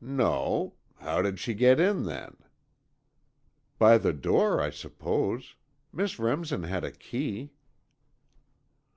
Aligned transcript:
"No. 0.00 0.74
How 1.00 1.22
did 1.22 1.40
she 1.40 1.54
get 1.54 1.80
in, 1.80 2.04
then?" 2.04 2.36
"By 3.80 3.98
the 3.98 4.12
door, 4.12 4.60
I 4.60 4.70
suppose. 4.70 5.56
Miss 5.92 6.20
Remsen 6.20 6.62
had 6.62 6.84
a 6.84 6.92
key." 6.92 7.50